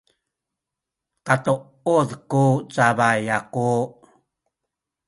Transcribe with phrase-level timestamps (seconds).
[1.25, 3.71] katuud ku cabay aku